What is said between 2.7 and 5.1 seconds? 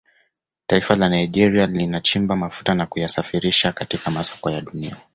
na kuyasafirisha katika masoko ya Dunia